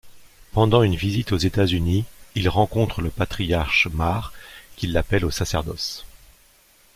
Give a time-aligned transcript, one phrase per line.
[0.53, 4.33] Pendant une visite aux États-Unis, il rencontre le patriarche Mar
[4.75, 6.07] qui l'appelle au sacerdoce.